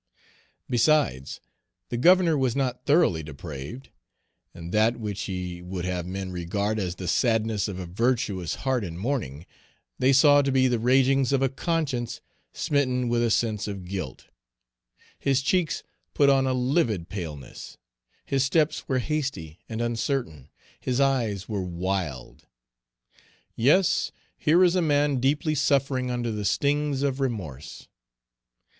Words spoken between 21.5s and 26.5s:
wild. Yes, here is a man deeply suffering under the